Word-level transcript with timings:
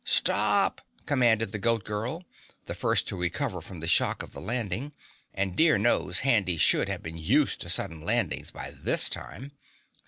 "STOP!" 0.03 0.81
commanded 1.05 1.51
the 1.51 1.59
Goat 1.59 1.83
Girl, 1.83 2.23
the 2.65 2.73
first 2.73 3.07
to 3.07 3.15
recover 3.15 3.61
from 3.61 3.81
the 3.81 3.87
shock 3.87 4.23
of 4.23 4.31
the 4.33 4.41
landing, 4.41 4.93
and 5.31 5.55
dear 5.55 5.77
knows 5.77 6.21
Handy 6.25 6.57
should 6.57 6.89
have 6.89 7.03
been 7.03 7.19
used 7.19 7.61
to 7.61 7.69
sudden 7.69 8.01
landings 8.01 8.49
by 8.49 8.71
this 8.71 9.09
time. 9.09 9.51